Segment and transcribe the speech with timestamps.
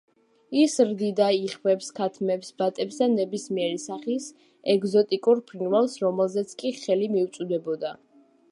[0.59, 4.29] ის ზრდიდა იხვებს, ქათმებს, ბატებს და ნებისმიერი სახის
[4.75, 7.95] ეგზოტიკურ ფრინველს, რომელზეც კი ხელი მიუწვდებოდა.